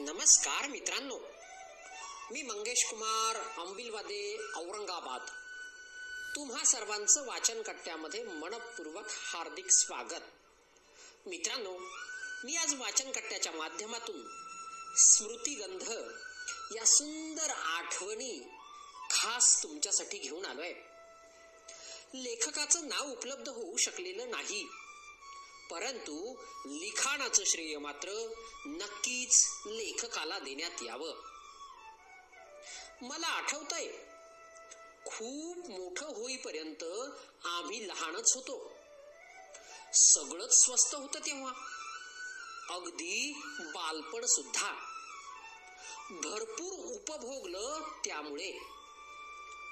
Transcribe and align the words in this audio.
नमस्कार 0.00 0.68
मित्रांनो. 0.68 1.18
मी 2.30 2.42
मंगेश 2.42 2.84
कुमार 2.90 3.36
अंबिलवादे 3.60 4.38
औरंगाबाद. 4.56 5.20
तुम्हा 6.36 6.64
सर्वांचं 6.64 7.26
वाचन 7.26 7.62
कट्ट्यामध्ये 7.62 8.22
मनपूर्वक 8.22 9.04
हार्दिक 9.08 9.66
स्वागत. 9.70 10.22
मित्रांनो 11.26 11.78
मी 12.44 12.56
आज 12.56 12.74
वाचन 12.74 13.12
कट्ट्याच्या 13.12 13.52
माध्यमातून 13.52 14.22
स्मृतिगंध 14.96 15.82
या 16.76 16.84
सुंदर 16.86 17.50
आठवणी 17.50 18.50
खास 19.10 19.62
तुमच्यासाठी 19.62 20.18
घेऊन 20.18 20.44
आलोय. 20.44 20.72
लेखकाचं 22.14 22.88
नाव 22.88 23.10
उपलब्ध 23.10 23.48
होऊ 23.48 23.76
शकलेलं 23.76 24.30
नाही. 24.30 24.68
परंतु 25.70 26.34
लिखाणाचं 26.66 27.44
श्रेय 27.44 27.78
मात्र 27.78 28.34
नक्कीच 28.66 29.46
लेखकाला 29.66 30.38
देण्यात 30.38 30.82
यावं. 30.82 31.12
मला 33.02 33.26
आठवतंय 33.26 33.92
खूप 35.04 35.70
मोठं 35.70 36.06
होईपर्यंत 36.06 36.84
आम्ही 37.46 37.88
लहानच 37.88 38.34
होतो. 38.34 38.72
सगळंच 39.94 40.64
स्वस्त 40.64 40.94
होतं 40.94 41.18
तेव्हा. 41.18 41.52
अगदी 42.70 43.42
बालपण 43.58 44.24
सुद्धा. 44.24 44.72
भरपूर 46.10 46.72
उपभोगलं 46.72 47.80
त्यामुळे. 48.04 48.52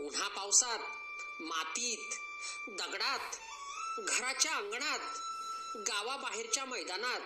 उन्हा 0.00 0.28
पावसात 0.28 0.78
मातीत 1.42 2.14
दगडात 2.70 3.36
घराच्या 3.98 4.52
अंगणात 4.52 5.33
गावाबाहेरच्या 5.76 6.64
मैदानात. 6.64 7.20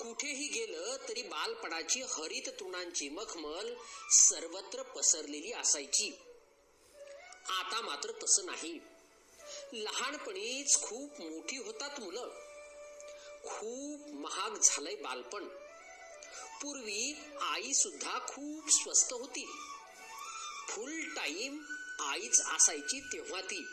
कुठेही 0.00 0.48
गेलं 0.48 0.96
तरी 1.08 1.22
बालपणाची 1.22 2.02
हरित 2.02 2.48
तृणांची 2.60 3.08
मखमल 3.08 3.74
सर्वत्र 4.10 4.82
पसरलेली 4.82 5.52
असायची. 5.52 6.10
आता 7.48 7.80
मात्र 7.80 8.10
तसं 8.22 8.46
नाही. 8.46 8.80
लहानपणीच 9.72 10.82
खूप 10.82 11.20
मोठी 11.20 11.56
होतात 11.56 12.00
मुलं. 12.00 12.28
खूप 13.44 14.08
महाग 14.08 14.50
झालंय 14.62 14.94
बालपण. 14.94 15.44
पूर्वी 16.62 17.16
आई 17.40 17.72
सुद्धा 17.72 18.18
खूप 18.18 18.70
स्वस्त 18.70 19.12
होती. 19.12 19.46
फुल 20.68 21.00
टाइम 21.16 21.64
आईच 22.00 22.40
असायची 22.40 23.00
तेव्हा 23.00 23.40
ती. 23.40 23.66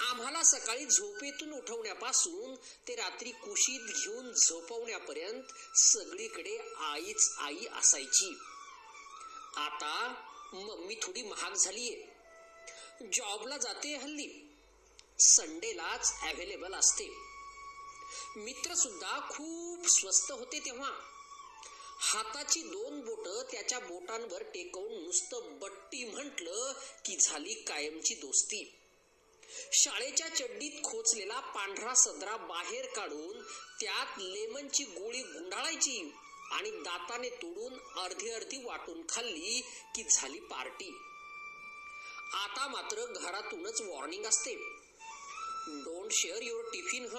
आम्हाला 0.00 0.42
सकाळी 0.42 0.86
झोपेतून 0.86 1.52
उठवण्यापासून 1.52 2.54
ते 2.88 2.94
रात्री 2.94 3.30
कुशीत 3.30 3.80
घेऊन 3.80 4.32
झोपवण्यापर्यंत 4.32 5.42
सगळीकडे 5.78 6.58
आईच 6.76 7.34
आई 7.38 7.66
असायची. 7.74 8.38
आता 9.56 10.14
मम्मी 10.52 10.94
थोडी 11.02 11.22
महाग 11.22 11.52
झालीये. 11.52 12.08
जॉबला 13.12 13.56
जाते 13.56 13.96
हल्ली. 13.96 14.56
संडेलाच 15.20 16.12
अवेलेबल 16.22 16.74
असते. 16.74 17.08
मित्र 18.36 18.74
सुद्धा 18.74 19.20
खूप 19.30 19.88
स्वस्त 19.88 20.32
होते 20.32 20.60
तेव्हा. 20.60 20.90
हाताची 21.98 22.62
दोन 22.62 23.00
बोट 23.00 23.52
त्याच्या 23.52 23.78
बोटांवर 23.78 24.42
टेकवून 24.42 25.02
नुसतं 25.02 25.58
बट्टी 25.58 26.04
म्हटलं 26.04 26.72
की 27.04 27.16
झाली 27.16 27.54
कायमची 27.54 28.14
दोस्ती. 28.14 28.78
शाळेच्या 29.72 30.28
चड्डीत 30.28 30.84
खोचलेला 30.84 31.40
पांढरा 31.40 31.94
सदरा 31.94 32.36
बाहेर 32.36 32.86
काढून 32.86 33.42
त्यात 33.80 34.18
लेमनची 34.18 34.84
गोळी 34.84 35.22
गुंडाळायची 35.22 36.12
आणि 36.50 36.70
दाताने 36.70 37.28
तोडून 37.28 38.00
अर्धी 38.00 38.30
अर्धी 38.30 38.56
वाटून 38.64 39.02
खाल्ली 39.08 39.60
की 39.94 40.04
झाली 40.10 40.40
पार्टी. 40.40 40.90
आता 42.34 42.68
मात्र 42.68 43.06
घरातूनच 43.06 43.80
वॉर्निंग 43.80 44.24
असते. 44.26 44.54
डोंट 45.68 46.12
शेअर 46.12 46.42
युअर 46.42 46.64
टिफिन 46.64 47.06
ह? 47.06 47.16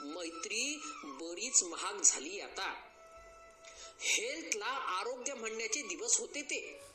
मैत्री 0.00 0.80
बरीच 1.04 1.62
महाग 1.62 2.00
झाली 2.00 2.40
आता. 2.40 2.84
हेल्थला 4.00 4.66
आरोग्य 4.66 5.34
म्हणण्याचे 5.34 5.82
दिवस 5.82 6.20
होते 6.20 6.42
ते. 6.42 6.87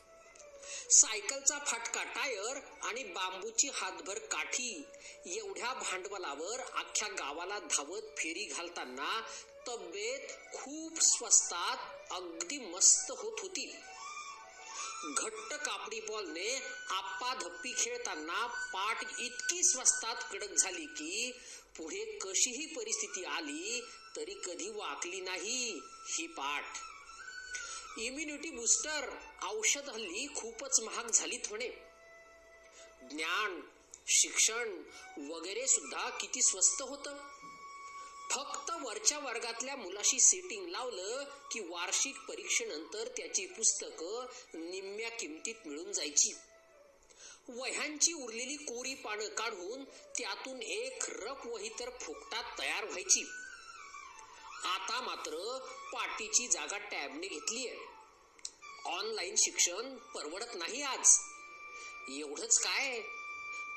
सायकलचा 0.90 1.58
फाटका 1.58 2.02
टायर 2.04 2.60
आणि 2.82 3.04
बांबूची 3.04 3.68
हातभर 3.68 4.18
काठी. 4.18 4.84
एवढ्या 5.26 5.72
भांडवलावर 5.74 6.60
अख्ख्या 6.60 7.08
गावाला 7.08 7.58
धावत 7.58 8.02
फेरी 8.18 8.44
घालताना 8.44 9.20
तब्येत 9.68 10.28
खूप 10.54 11.00
स्वस्तात 11.00 12.12
अगदी 12.12 12.58
मस्त 12.58 13.10
होत 13.10 13.40
होती. 13.40 13.66
घट्ट 15.16 15.54
कापडी 15.54 16.00
बॉलने 16.00 16.56
आप्पा 16.90 17.34
धप्पी 17.34 17.72
खेळताना 17.78 18.46
पाठ 18.46 19.04
इतकी 19.18 19.62
स्वस्तात 19.62 20.16
कडक 20.32 20.52
झाली 20.52 20.84
की 20.84 21.32
पुढे 21.76 22.04
कशीही 22.18 22.66
परिस्थिती 22.66 23.24
आली 23.24 23.80
तरी 24.16 24.34
कधी 24.34 24.68
वाकली 24.70 25.20
नाही 25.20 25.80
ही 26.08 26.26
पाठ. 26.26 26.64
इम्युनिटी 27.98 28.50
बुस्टर 28.50 29.10
औषध 29.42 29.88
हल्ली 29.88 30.26
खूपच 30.36 30.80
महाग 30.80 31.10
झालीत 31.10 31.48
म्हणे. 31.48 31.68
ज्ञान 33.10 33.60
शिक्षण 34.06 34.82
वगैरे 35.30 35.66
सुद्धा 35.66 36.08
किती 36.10 36.42
स्वस्त 36.42 36.82
होत. 36.82 37.08
फक्त 38.30 38.70
वरच्या 38.82 39.18
वर्गातल्या 39.18 39.76
मुलाशी 39.76 40.20
सेटिंग 40.20 40.68
लावलं 40.68 41.24
की 41.52 41.60
वार्षिक 41.60 42.18
परीक्षेनंतर 42.28 43.08
त्याची 43.16 43.46
पुस्तकं 43.46 44.26
निम्म्या 44.54 45.10
किमतीत 45.10 45.54
मिळून 45.66 45.92
जायची. 45.92 46.32
वह्यांची 47.48 48.12
उरलेली 48.12 48.56
कोरी 48.56 48.94
पानं 48.94 49.28
काढून 49.28 49.84
त्यातून 49.84 50.62
एक 50.62 51.04
रफ 51.08 51.46
वही 51.46 51.68
तर 51.68 51.90
फुकटात 51.90 52.58
तयार 52.58 52.84
व्हायची. 52.84 53.24
आता 54.64 55.00
मात्र 55.00 55.58
पाटीची 55.92 56.48
जागा 56.48 56.78
टॅबने 56.78 57.28
घेतली 57.28 57.68
आहे 57.68 57.94
ऑनलाईन 58.86 59.34
शिक्षण 59.38 59.96
परवडत 59.96 60.54
नाही 60.54 60.82
आज. 60.82 61.18
एवढंच 62.08 62.58
काय? 62.58 63.00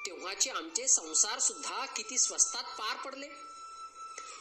तेव्हाचे 0.05 0.49
आमचे 0.49 0.87
संसार 0.87 1.39
सुद्धा 1.39 1.85
किती 1.85 2.17
स्वस्तात 2.17 2.63
पार 2.63 2.97
पडले. 2.97 3.27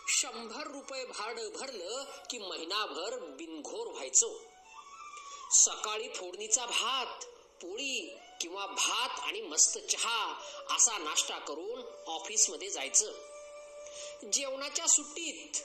शंभर 0.09 0.67
रुपये 0.67 1.05
भाड 1.05 1.41
भरलं 1.41 2.05
की 2.31 2.39
महिनाभर 2.39 3.19
बिनघोर 3.19 3.87
व्हायचो. 3.87 4.43
सकाळी 5.51 6.09
फोडणीचा 6.09 6.67
भात 6.67 7.25
पोळी 7.63 8.19
किंवा 8.41 8.67
भात 8.67 9.21
आणि 9.21 9.41
मस्त 9.41 9.78
चहा 9.78 10.43
असा 10.71 10.99
नाश्ता 10.99 11.39
करून 11.39 12.05
ऑफिसमध्ये 12.07 12.71
जायचं. 12.71 13.13
जेवणाच्या 14.33 14.87
सुट्टीत 14.87 15.63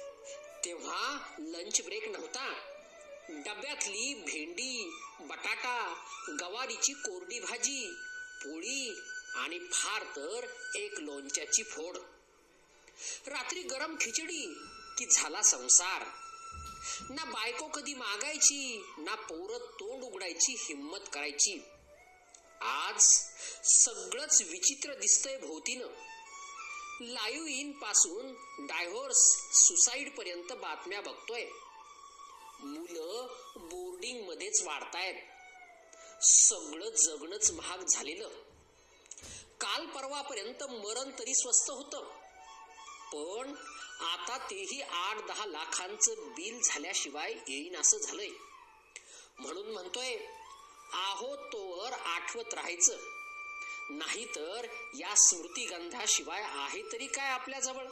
तेव्हा 0.66 1.34
लंच 1.40 1.82
ब्रेक 1.86 2.08
नव्हता. 2.08 2.54
डब्यातली 3.30 4.14
भेंडी 4.14 5.00
बटाटा 5.22 6.04
गवारीची 6.40 6.94
कोरडी 6.94 7.40
भाजी 7.40 7.88
पोळी 8.44 9.00
आणि 9.36 9.60
फार 9.60 10.04
तर 10.04 10.48
एक 10.76 11.00
लोणच्याची 11.00 11.64
फोड. 11.64 11.98
रात्री 13.28 13.62
गरम 13.62 13.96
खिचडी 14.02 14.54
की 14.98 15.06
झाला 15.12 15.42
संसार. 15.42 16.04
ना 17.10 17.26
बायको 17.26 17.68
कधी 17.68 17.94
मागायची 17.94 18.84
ना 18.98 19.16
पोर 19.16 19.58
तोंड 19.58 20.04
उघडायची 20.04 20.56
हिम्मत 20.60 21.00
करायची. 21.14 21.64
आज 22.62 23.02
सगळंच 23.64 24.42
विचित्र 24.42 24.94
दिसतंय 24.94 25.38
भोवतीनं. 25.38 26.11
लाईव्ह 27.02 27.50
इनपासून 27.50 28.34
डायव्होर्स 28.68 29.18
सुसाईड 29.68 30.18
पर्यंत 30.18 30.54
बातम्या 30.54 31.02
बघतोय. 31.02 31.46
मुलं 32.60 33.28
बोर्डिंग 33.56 34.30
मध्येच 34.30 34.64
वाढतायत. 34.64 35.16
सगळं 36.24 36.90
जगणंच 36.90 37.52
महाग 37.52 37.78
झालेलं. 37.78 38.30
काल 39.62 39.86
परवापर्यंत 39.86 40.64
मरण 40.64 41.12
तरी 41.20 41.36
स्वस्त 41.36 41.70
होतं. 41.70 42.04
पण 43.14 43.56
आता 44.00 44.38
तेही 44.38 44.82
आठ 44.82 45.28
दहा 45.28 45.46
लाखांचं 45.46 46.14
बिल 46.14 46.62
झाल्याशिवाय 46.64 47.32
येईन 47.32 47.76
असं 47.76 47.98
झालंय. 47.98 48.30
म्हणून 49.38 49.72
म्हणतोय 49.72 50.18
आहो 50.94 51.36
तोवर 51.36 51.94
आठवत 51.94 52.54
राहायचं. 52.54 53.21
नाहीतर 53.92 54.68
या 54.94 55.16
स्मृतिगंधाशिवाय 55.16 56.42
आहे 56.44 56.82
तरी 56.92 57.08
काय 57.08 57.30
आपल्याजवळ? 57.30 57.86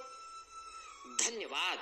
धन्यवाद. 1.19 1.79